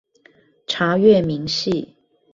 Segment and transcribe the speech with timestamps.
[0.65, 1.89] 查閱明細